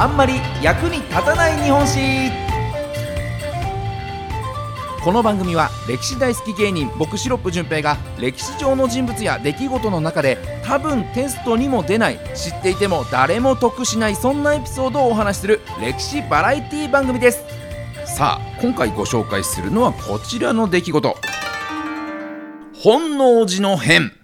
[0.00, 2.30] あんまり役に立たない日本史。
[5.04, 17.44] この番組は歴史大好き芸人僕シロップ純平が歴史上の人物や出来事の中で多分テストにも出ない知っていても誰も得しないそんなエピソードをお話しする歴史バラエティ番組です。
[18.06, 21.14] さあ今回ご紹介するのはこちらの出来事。
[22.72, 24.19] 本能寺の変。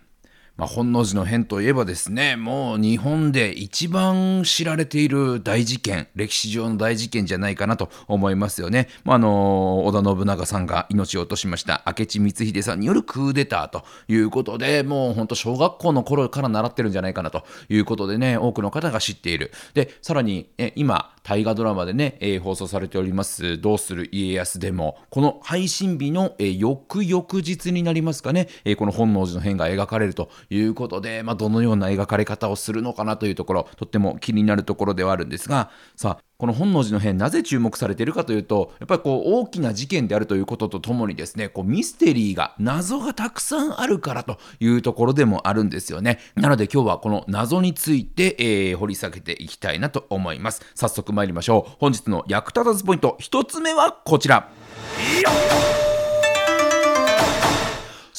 [0.56, 8.88] まあ、本能寺の変といえばですね、もう日本で一番知られている大事件、歴史上の大事件じゃないかなと思いますよね。
[9.04, 19.52] まあ、あの、織田信長さんが命を落としました明智光秀さんによるクーデターということで、もう本当小学校の頃から習ってるんじゃないかなということでね、多くの方が知っている。
[19.74, 46.18] で、さらに、え今、大河ドラマでね、えー、放送されております「どうする家康」でもこの配信日の、えー、翌々日になりますかね、えー、この本能寺の変が描かれるということで、まあ、どのような描かれ方をするのかなというところとっても気になるところではあるんですがさあこの本能寺の変なぜ注目されているかというとやっぱりこう大きな事件であるということとともにですねこうミステリーが謎がたくさんあるからというところでもあるんですよね。
[46.34, 50.60] なので今日はこの謎について、えー、掘り下げていきたいなと思います。
[50.74, 51.76] 早速参りましょう。
[51.78, 54.50] 本日の役立たずポイント1つ目はこちら。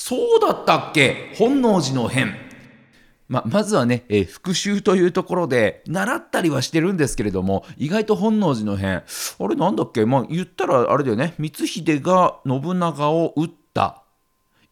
[0.07, 1.33] そうだったっけ？
[1.35, 2.33] 本能寺の変。
[3.27, 9.03] ままずはね、えー、復習というところで、習ったりはしてるんですけれども、意外と本能寺の変、あ
[9.49, 10.05] れなんだっけ？
[10.05, 13.55] まあ言ったらあれだよね、光秀が信長を撃った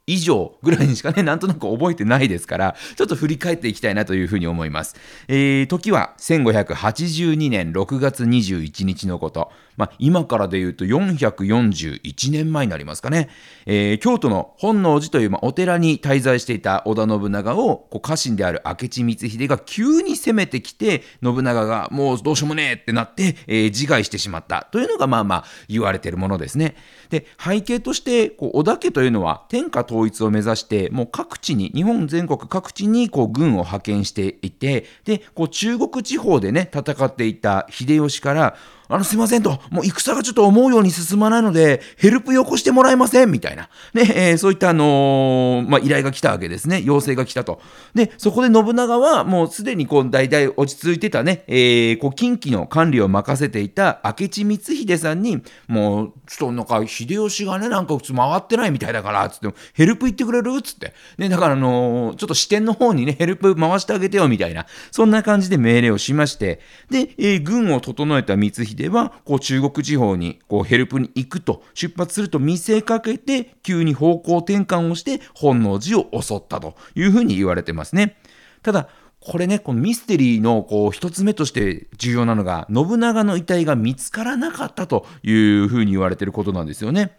[0.08, 4.96] 以上ぐらいにしかね、 なんとなく覚えてないですから、ちょっと振り返っていきたいなというふうに思います。
[5.28, 9.52] えー、時は1582年6月21日のこと。
[9.78, 13.30] まあ、今からで言うと441年前になりますかね。
[13.66, 26.76] えー、京都の本能寺という、まあ、お寺に滞在していた織田信長をこう家臣である明智光秀が急に攻めてきて信長がもうどうしようもねえってなって、えー、自害してしまったというのがまあまあ言われているものですね。
[27.10, 38.56] で背景としてこう織田家というのは天下統一を目指してもう各地に日本全国各地にこう軍を派遣していてでこう中国地方でね戦っていた秀吉から
[38.88, 43.70] あの、すいませんと、もう戦がちょっと思うように進まないので、ヘルプよこしてもらえませんみたいな。
[43.94, 46.82] ね、えー、そういったあのー、まあ、依頼が来たわけですね。
[46.84, 47.62] 要請が来たと。
[47.94, 60.62] で、そこで信長はもうすでにこう、大体落ち着いてたね、えー、こう、近畿の管理を任せていた明智光秀さんに、もう、ちょっとなんか、秀吉がね、なんか普通回ってないみたいだから、つって、ヘルプ行ってくれる？
[60.62, 60.94] つって。
[61.18, 64.68] ね、だからあのー、ちょっと支店の方にね、ヘルプ回してあげてよ、みたいな。
[64.92, 66.60] そんな感じで命令をしまして、
[66.90, 78.18] で、えー、軍を整えた光秀ではこう中国地方にこうヘルプに行くと出発すると見せかけて急に方向転換をして本能寺を襲ったというふうに言われてますね。
[78.62, 78.90] ただ
[79.26, 87.18] これね、このミステリーのこう一つ目として重要なのが、信長の遺体が見つからなかったというふうに言われてることなんですよね。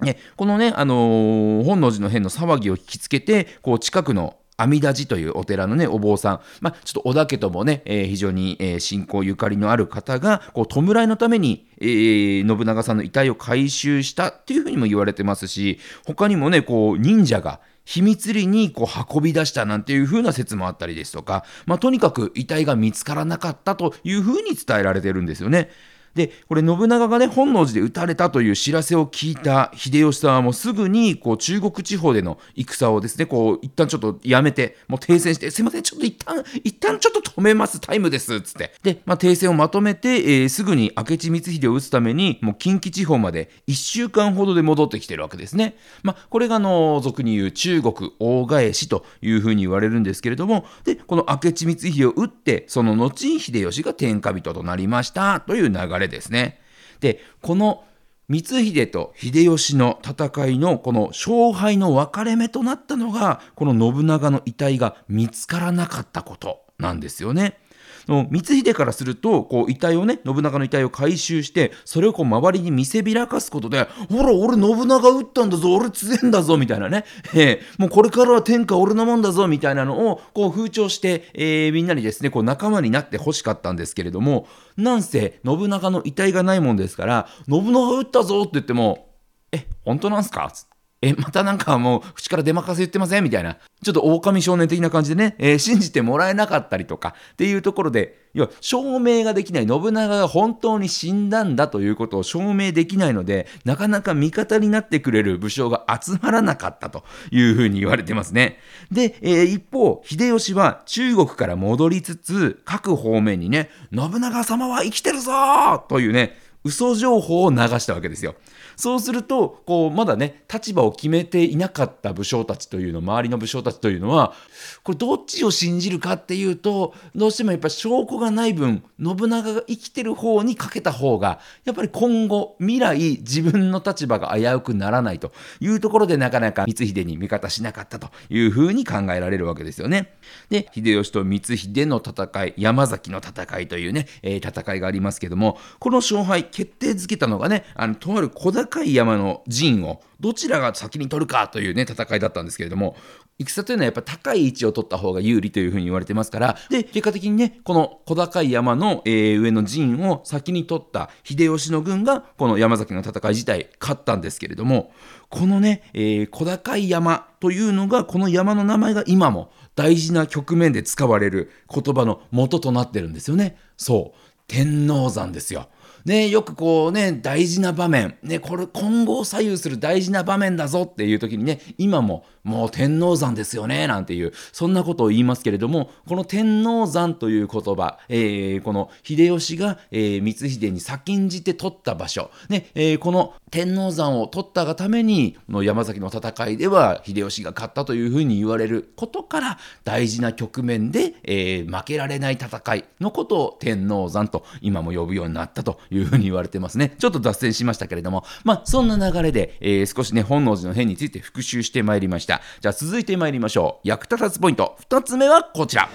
[0.00, 25.70] ねこのね、あのー、本能寺の変の騒ぎを聞きつけて、こう近くの阿弥陀寺というお寺のね、お坊さん、まあ、ちょっと織田家ともね、えー、非常に、えー、信仰ゆかりのある方が、こう、弔いのために、えー、信長さんの遺体を回収したっていうふうにも言われてますし、他にもね、こう、忍者が、秘密裏にこう運び出したなんていう風な説もあったりですとか、まあ、とにかく遺体が見つからなかったという風に伝えられてるんですよね。
[26.16, 38.72] で、これ信長がね、本能寺で撃たれたという知らせを聞いた秀吉さんはもうすぐに、こう、中国地方での戦をですね、こう、一旦ちょっとやめて、もう停戦して、すいません、ちょっと一旦、一旦ちょっと止めます、タイムです、つって。
[38.82, 45.76] で、まあ、停戦をまとめて、えー、すぐに明智光秀を撃つために、もう近畿地方まで1週間ほどで戻ってきてるわけですね。
[46.02, 56.60] まあ、これが、あの、俗に言う中国大返しというふうに言われるんですけれども、で、この明智光秀を撃って、その後秀吉が天下人となりましたという流れれですね。
[57.00, 57.84] で、この
[58.28, 67.58] 光秀と秀吉の戦いのこの勝敗の分かれ目となったのが、この信長の遺体が見つからなかったことなんですよね。
[68.06, 77.04] 光秀からするとこう遺体をね信長の遺体を回収してそれをこう周りに見せびらかすことでほら俺信長撃ったんだぞ俺強えんだぞみたいなね、
[77.34, 84.46] えー、もうこれからは天下俺のもんだぞみたいなのをこう風潮して、えー、みんなにですねこう仲間になってほしかったんですけれども
[84.76, 89.14] なんせ信長の遺体がないもんですから信長撃ったぞって言っても
[89.52, 90.52] え本当なんすか？
[90.52, 90.75] え
[91.08, 93.24] え、またなんかもう口から出まかせ言ってません？
[93.24, 93.58] みたいな。
[93.82, 108.58] ちょっと狼少年的な感じでね、えー、信じてもらえなかったりとかっていうところで、要は証明ができない、信長が本当に死んだんだということを証明できないので、なかなか味方になってくれる武将が集まらなかったというふうに言われてますね。
[108.90, 118.34] で、えー、一方、秀吉は中国から戻りつつ、各方面にね、信長様は生きてるぞというね、嘘情報を流したわけですよ。
[118.76, 124.34] そうすると、こう、まだね、立場を決めていなかった武将たちというの、周りの武将たちというのは、
[124.82, 140.14] これどっちを信じるかっていうと、どうしてもやっぱ証拠がない分、信長が生きてる方にかけた方が、やっぱり今後、未来、自分の立場が危うくならないというところで、なかなか光秀に味方しなかったというふうに考えられるわけですよね。
[140.50, 152.96] で、秀吉と光秀の戦い、山崎の戦いというね、えー、戦いがありますけども、この勝敗決定づけたのがね、あの、とある小高い山の陣をどちらが先に取るかというね、戦いだったんですけれども、
[153.38, 164.94] 戦というのはやっぱ高い位置を取った方が有利というふうに言われてますから、で、結果的にね、この小高い山の、えー、上の陣を先に取った秀吉の軍が、この山崎の戦い自体勝ったんですけれども、
[165.28, 173.58] このね、えー、小高い山というのが、この山の名前が今も大事な局面で使われる言葉の元となってるんですよね。
[173.76, 174.18] そう。
[174.48, 175.68] 天王山ですよ。
[176.06, 206.94] ね、よくこうね、大事な場面、ね、これ今後を左右する大事な場面だぞっていう時にね、今ももう天王山ですよね、なんていう、そんなことを言いますけれども、この天王山という言葉、えー、この秀吉が、えー、光秀に先んじて取った場所、ね、えー、この天王山を取ったがために、の山崎の戦いでは秀吉が勝ったというふうに言われることから、大事な局面で、え、負けられない戦いのことを天王山と今も呼ぶようになったというふうに言われてますね。
[206.96, 212.35] ちょっと脱線しましたけれども、まあ、そんな流れで、え、少しね、本能寺の変について復習してまいりました。
[212.60, 213.88] じゃあ続いてまいりましょう。
[213.88, 214.76] 役立たずポイント。
[214.88, 215.88] 2つ目はこちら。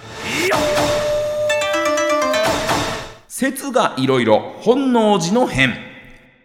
[3.28, 5.74] 説がいろいろ、本能寺の変。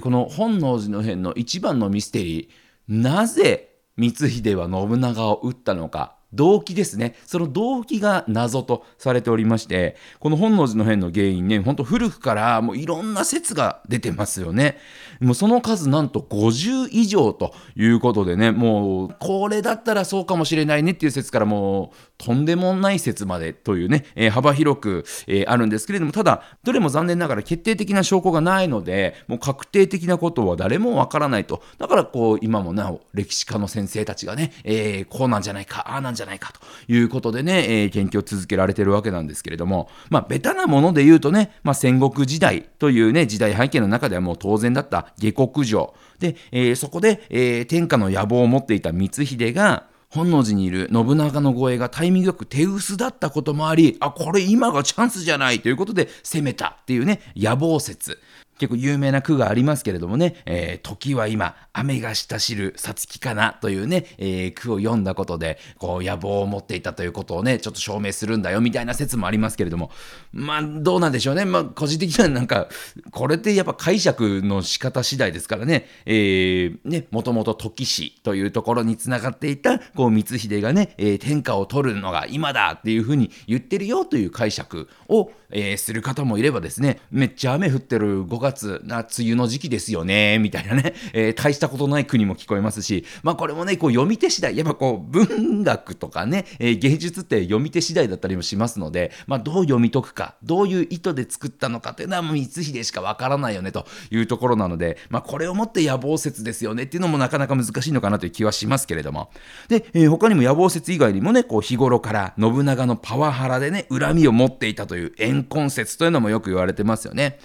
[0.01, 6.16] この本能寺の変の一番のミステリー、なぜ光秀は信長を討ったのか。
[6.33, 7.15] 動機ですね。
[7.25, 14.77] その動機が謎とされておりまして、この本能寺の変の原因ね、ほんと古くからもういろんな説が出てますよね。
[15.21, 31.61] もうその数なんと50以上ということでね、もうこれだったらそうかもしれないねっていう説からもうとんでもない説までというね、えー、幅広く、えー、あるんですけれども、ただ、どれも残念ながら決定的な証拠がないので、もう確定的なことは誰もわからないと。
[31.77, 36.59] だからこう、今もなお歴史家の先生たちがね、えー、こうなんじゃないか、ああなんじゃないかじゃないかと
[36.91, 45.93] いうことでね、えー、研究を続けられてるわけなんですけれども、まあ、ベタなもので言うとね、まあ、戦国時代というね、時代背景の中ではもう当然だった下克上。
[46.19, 58.19] で、えー、そこで、えー、天下の野望を持っていた光秀が、本能寺にいる信長の護衛がタイミングよく手薄だったこともあり、あ、これ今がチャンスじゃないということで攻めたっていうね、野望説。
[58.57, 69.91] 結構有名な句がありますけれどもね、えー、時は今、雨がしたしるさつきかなというね、えー、句を読んだことで、こう野望を持っていたということをね、ちょっと証明するんだよみたいな説もありますけれども、
[70.31, 71.45] まあどうなんでしょうね。
[71.45, 72.67] まあ個人的にはなんか、
[73.11, 109.29] これってやっぱ解釈の仕方次第ですからね、えー、ね、もともと時氏というところにつながっていた、こう光秀がね、えー、天下を取るのが今だっていうふうに言ってるよという解釈を、えー、する方もいればですね、めっちゃ雨降ってる5月、な、梅雨の時期ですよね、みたいなね、えー、大したことない国も聞こえますし、まあこれもね、こう読み手次第、やっぱこう文学とかね、えー、芸術って読み手次第だったりもしますので、まあどう読み解くか、どういう意図で作ったのかっていうのはもう光秀しかわからないよねというところなので、まあこれをもって野望説ですよねっていうのもなかなか難しいのかなという気はしますけれども。
[109.69, 117.39] で、えー、他にも野望説以外にもね、こう日頃から信長のパワハラでね、恨みを持っていたという縁怨恨説というのもよく言われてますよね。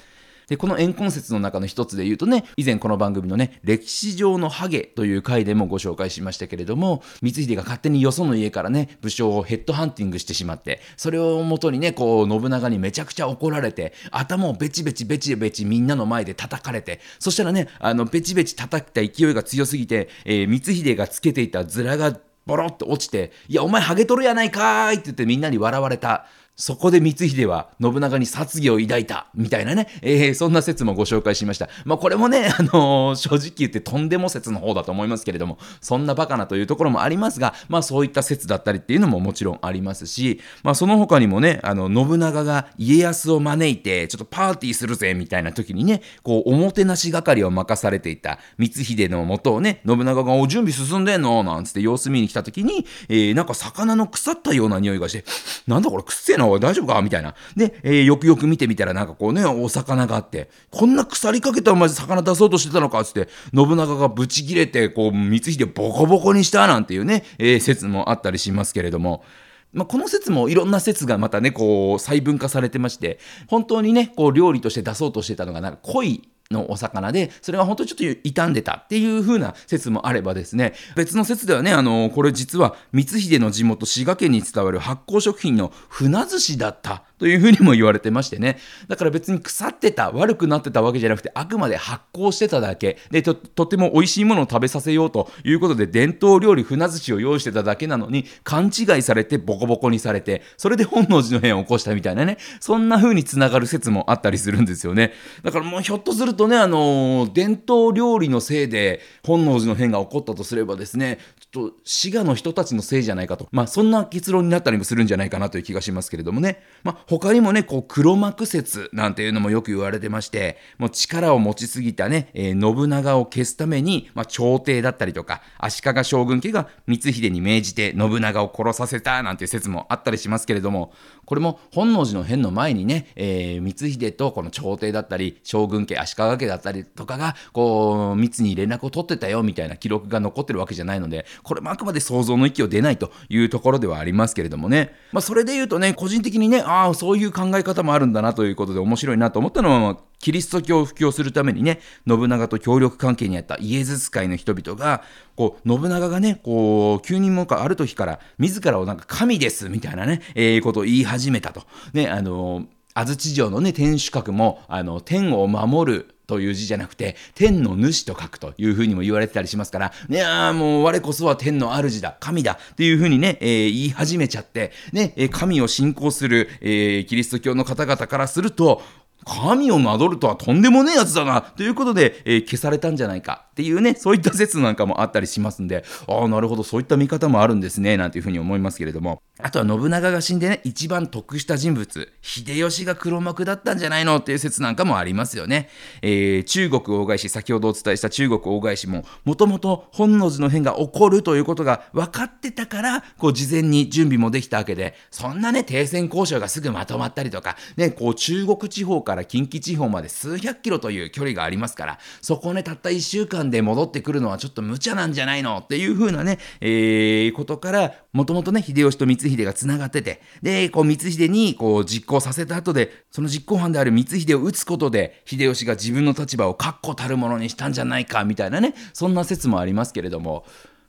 [0.49, 26.27] で、この怨恨説の中の一つで言うとね、以前この番組のね、歴史上のハゲという回でもご紹介しましたけれども、光秀が勝手によその家からね、武将をヘッドハンティングしてしまって、それをもとにね、こう、信長にめちゃくちゃ怒られて、頭をベチベチベチベチみんなの前で叩かれて、そしたらね、あの、ベチベチ叩いた勢いが強すぎて、えー、光秀がつけていた面がボロッと落ちて、いや、お前ハゲとるやないかーいって言ってみんなに笑われた。
[26.63, 31.69] そこで光秀は信長に殺意を抱いた、みたいなね、えー、そんな説もご紹介しました。
[31.85, 51.43] まあこれもね、 あのー、正直言ってとんでも説の方だと思いますけれども、そんなバカなというところもありますが、まあそういった説だったりっていうのももちろんありますし、まあその他にもね、あの、信長が家康を招いて、ちょっとパーティーするぜ、みたいな時にね、こう、おもてなし係を任されていた光秀のもとをね、信長がお準備進んでんの？
[51.43, 55.25] なんつって様子見に来た時に、えー、なんか魚の腐ったような匂いがして、
[55.67, 57.01] なんだこれくっせえな、大丈夫か？
[57.03, 57.35] みたいな。
[57.57, 63.01] で、えー、よくよく見てみたらなんかこうね、お魚があって、こんな腐りかけたお前魚出そうとしてたのか？
[63.01, 69.25] っつって、信長がブチ切れて、こう、光秀ボコボコにしたなんていうね、えー、説もあったりしますけれども、
[69.73, 88.59] まあ、この説もいろんな説がまたね、こう、細分化されてまして、本当にね、こう、料理として出そうとしてたのが、なんか濃いのお魚で、それが本当にちょっと傷んでたっていう風な説もあればですね、別の説ではね、あの、これ実は光秀の地元滋賀県に伝わる発酵食品の船寿司だったというふうにも言われてましてね。
[88.89, 92.99] だから別に腐ってた、悪くなってたわけじゃなくて、あくまで発酵してただけ。
[93.13, 102.39] で、と、とても美味しいものを食べさせようということで、伝統料理船寿司を用意してただけなのに、勘違いされてボコボコにされて、それで本能寺の変を起こしたみたいなね。
[102.59, 105.13] そんな風に繋がる説もあったりするんですよね。
[105.45, 113.47] だからもうひょっとするとね、あのー、伝統料理のせいで本能寺の変が起こったとすればですね、ちょっと滋賀の人たちのせいじゃないかと。
[113.53, 116.65] まあそんな結論になったりもするんじゃないかなという気がしますけれどもね。
[116.83, 130.95] まあ他にもね、こう黒幕説なんていうのもよく言われてまして、もう力を持ちすぎたね、えー、信長を消すために、まあ朝廷だったりとか、足利将軍家が光秀に命じて信長を殺させたなんていう説もあったりしますけれども、
[131.33, 144.95] これも本能寺の変の前にね、えー、光秀とこの朝廷だったり、将軍家、足利家だったりとかが、こう、密に連絡を取ってたよみたいな記録が残ってるわけじゃないので、これもあくまで想像の域を出ないというところではありますけれどもね。
[145.11, 155.03] まあそれで言うとね、個人的にね、ああ、そういう考え方もあるんだなということで面白いなと思ったのは、キリスト教を布教するためにね、信長と協力関係にあったイエズス会の人々が、
[155.37, 161.65] こう、信長がね、こう、急にもかある時から、自らをなんか神ですみたいなね、えー、ことを言い始めたと。
[161.93, 178.83] ね、あのー、安土城のね、天守閣も、あの、天を守るという字じゃなくて、天の主と書くというふうにも言われてたりしますから、いやもう我こそは天の主だ、神だっていうふうにね、えー、言い始めちゃって、ね、神を信仰する、えー、キリスト教の方々からすると、
[179.25, 189.21] 神をなどるとはとんでもねえやつだなということで、えー、消されたんじゃないかっていうね、そういった説なんかもあったりしますんで、ああ、なるほど、そういった見方もあるんですね、なんていうふうに思いますけれども。
[189.39, 195.69] あとは信長が死んでね、一番得した人物、秀吉が黒幕だったんじゃないのっていう説なんかもありますよね。
[196.01, 230.45] えー、中国大返し、先ほどお伝えした中国大返しも、もともと本能寺の変が起こるということが分かってたから、こう事前に準備もできたわけで、そんなね、停戦交渉がすぐまとまったりとか、ね、こう中国地方からから近畿地方まで数百キロという距離がありますから、そこをね、たった1週間で戻ってくるのはちょっと無茶なんじゃないのっていう風なね、えー、ことから、もともとね、秀吉と光秀が繋がってて、で、こう、光秀に、こう、実行させた後で、その実行犯である光秀を撃つことで、秀吉が自分の立場を確固たるものにしたんじゃないか、みたいなね、そんな説もありますけれども、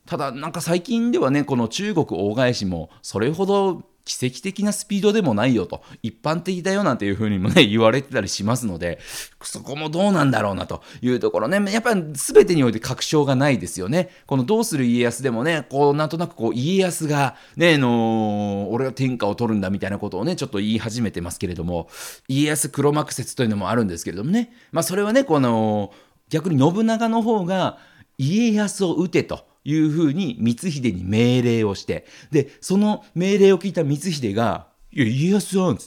[0.06, 9.00] ただ、なんか最近ではね、この中国大返しも、それほど奇跡的なスピードでもないよと、一般的だよなんていうふうにもね、 言われてたりしますので、
[9.42, 14.10] そこもどうなんだろうなというところね、やっぱり全てにおいて確証がないですよね。
[14.26, 21.88] このどうする家康でもね、こう、なんとなくこう、家康が、ね、あのー、俺は天下を取るんだみたいなことをね、ちょっと言い始めてますけれども、
[22.28, 25.94] 家康黒幕説というのもあるんですけれどもね、まあそれはね、この、
[26.30, 27.78] 逆に信長の方が、
[28.18, 29.53] 家康を撃てと。
[29.66, 35.80] いうふうに光秀に命令をして、で、その命令を聞いた光秀が、いや、家康さん、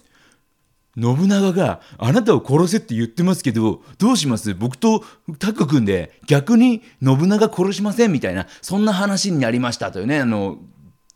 [0.98, 4.54] 信長があなたを殺せって言ってますけど、どうします？
[4.54, 5.04] 僕と
[5.38, 8.12] タッグ組んで逆に信長殺しません？
[8.12, 10.56] みたいな、そんな話になりましたというね、あの、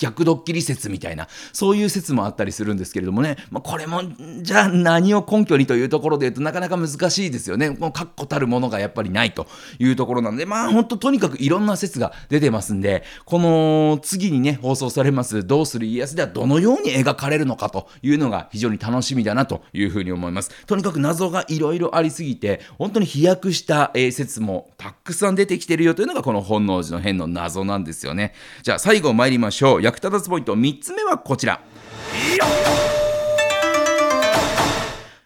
[0.00, 4.02] 逆ドッキリ説みたいな、そういう説もあったりするんですけれどもね、まあ、これも、
[4.40, 7.70] じゃあ何を根拠にというところで言うとなかなか難しいですよね。
[7.70, 9.46] この確固たるものがやっぱりないと
[9.78, 20.50] いうところなので、まあ本当とにかくいろんな説が出てますんで、この次にね、放送されますどうする家康ではどのように描かれるのかというのが非常に楽しみだなというふうに思います。
[20.66, 28.34] とにかく謎がいろいろありすぎて、本当に飛躍した、え説もたくさん出てきてるよというのがこの本能寺の変の謎なんですよね。
[28.62, 29.82] じゃあ最後参りましょう。
[29.90, 31.60] 役立たずポイント3つ目はこちら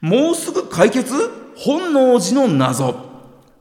[0.01, 1.13] もうすぐ解決？
[1.57, 3.15] 本能寺の謎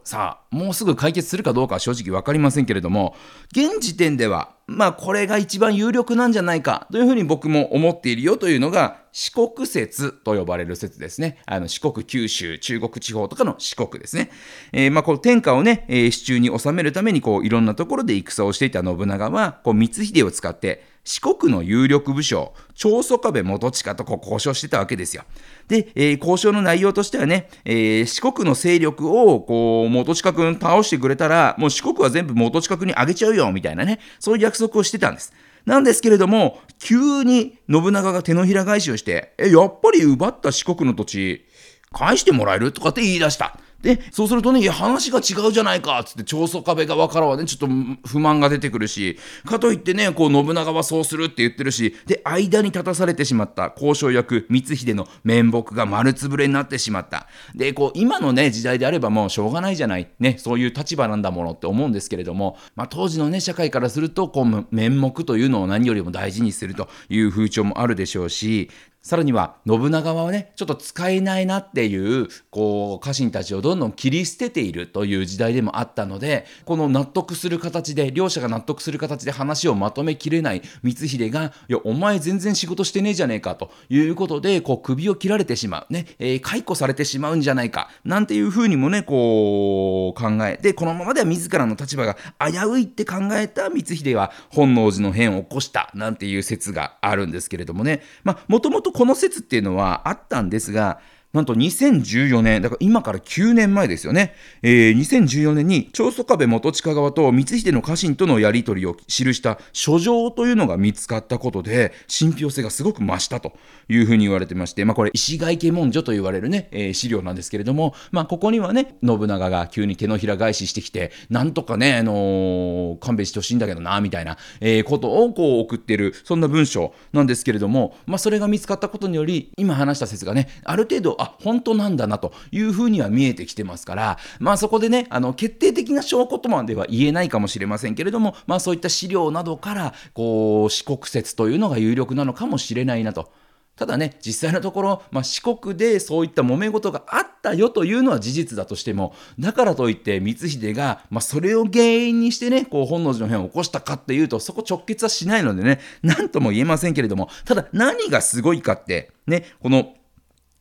[0.04, 3.16] さあもうすぐ解決するかどうかは正直分かりませんけれども
[3.52, 11.38] 現時点ではまあこれが一番有力なんじゃないかというふうに僕も思っているよというのが四国説と呼ばれる説ですね。
[11.46, 14.32] あの四国、九州、中国地方とかの四国ですね。
[14.72, 25.24] えー、まあこう天下をね、えー、手中に収めるためにこういろんなところで戦をしていた信長はこう光秀を使って四国の有力武将、長宗我部元親とこう交渉してたわけですよ。
[25.68, 35.34] で、えー、交渉の内容としてはね、えー、四国の勢力をこう元親君倒してくれたら、もう四国は全部元親君にあげちゃうよみたいなね、そういう約束をしてたんです。
[35.66, 41.46] なんですけれども、急に信長が手のひら返しをして、え、やっぱり奪った四国の土地、
[41.92, 42.72] 返してもらえる？
[42.72, 43.58] とかって言い出した。
[43.84, 53.74] で、そうするとね、いや、話が違うじゃないかっつって、長宗壁側からはね、ちょっと不満が出てくるし、かといってね、こう、信長はそうするって言ってるし、で、間に立たされてしまった。
[53.76, 57.28] 交渉役、光秀の面目が丸つぶれになってしまった。
[57.56, 60.08] で、こう、今のね、時代であればもうしょうがないじゃない。
[60.18, 68.70] ね、そういう立場なんだものって思うんですけれども、まあ、当時のね、社会からすると、こう、面目というのを何よりも大事にするという風潮もあるでしょうし、
[69.06, 98.02] さらには信長はねちょっと使えないなっていうこう家臣たちをどんどん切り捨てているという時代でもあったのでこの納得する形で両者が納得する形で話をまとめきれない光秀が「いやお前全然仕事してねえじゃねえか」ということでこう首を切られてしまうね、えー、解雇されてしまうんじゃないかなんていうふうにもねこう考えてこのままでは自らの立場が危ういって考えた光秀は本能寺の変を起こしたなんていう説があるんですけれどもね。
[98.24, 101.00] まあもともとこの説っていうのはあったんですが、
[101.34, 104.36] なんと2014年、だから今から9年前ですよね。
[104.62, 113.54] えー、2014年に長宗我部元親側と光秀の家臣とのやり取りを記した書状というのが見つかったことで、信憑性がすごく増したと
[113.90, 143.32] いうふうに言われてまして、まあこれ石垣家文書と言われるね、えー、資料なんですけれども、まあここにはね、信長が急に手のひら返ししてきて、なんとかね、あのー、勘弁してほしいんだけどな、みたいな、えー、ことをこう送ってる、そんな文章なんですけれども、まあそれが見つかったことにより、今話した説がね、ある程度、あ本当なんだなというふうには見えてきてますからまあそこでねあの決定的な証拠とまでは言えないかもしれませんけれどもまあそういった資料などからこう四国説というのが有力なのかもしれないなと。
[143.76, 159.96] ただね、実際のところ、まあ、四国でそういった揉め事があったよというのは事実だとしても、だからといって光秀が、まあ、それを原因にしてね、こう本能寺の変を起こしたかっていうと、そこ直結はしないのでね、なんとも言えませんけれども、ただ何がすごいかって、ね、この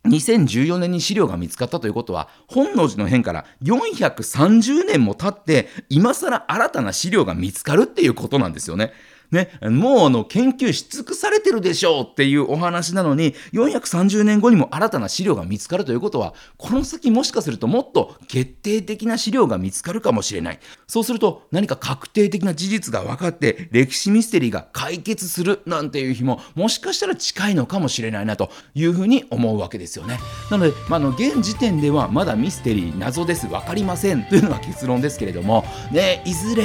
[0.04, 8.92] 2014年に資料が見つかったということは、本能寺の変から430年も経って、今更新たな資料が見つかるっていうことなんですよね。
[9.32, 20.60] ね、もうあの研究し尽くされてるでしょうっていうお話なのに、430年後にも新たな資料が見つかるということは、この先もしかするともっと決定的な資料が見つかるかもしれない。
[20.86, 30.18] そうすると何か確定的な事実が分かって、歴史ミステリーが解決するなんていう日も、もしかしたら近いのかもしれないなというふうに思うわけですよね。
[30.50, 36.64] なので、まあ、の現時点ではまだミステリー謎です、分かりませんというのが結論ですけれども、ね、いずれ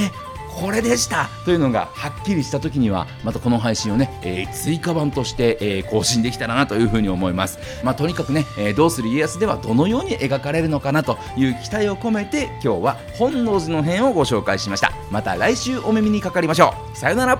[0.60, 1.30] これでした。
[1.46, 7.60] というのがはっきりした時にはまたこの配信をね、えー、追加版として、えー、更新できたらなというふうに思います。
[7.84, 14.92] まあとにかくね、えー、どうする家康ではどのように描かれるのかなという期待を込めて今日は本能寺の変をご紹介しました。
[15.12, 16.98] また来週お耳にかかりましょう。
[16.98, 17.40] さよなら。